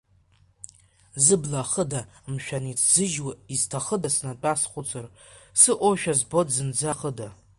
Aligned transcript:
Зыбла 1.23 1.59
ахыда, 1.63 2.01
мшәан 2.33 2.65
иҭсыжьуа, 2.71 3.33
изҭахыда, 3.53 4.09
снатәа 4.15 4.53
схәыцыр, 4.61 5.05
сыҟоушәа 5.59 6.13
збоит 6.19 6.47
зынӡа 6.55 6.93
хыда. 6.99 7.27